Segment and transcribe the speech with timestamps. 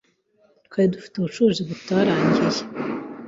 [0.65, 2.61] Twari dufite ubucuruzi butarangiye.